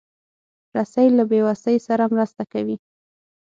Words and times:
رسۍ 0.75 1.07
له 1.17 1.23
بېوسۍ 1.29 1.77
سره 1.87 2.03
مرسته 2.13 2.43
کوي. 2.53 2.77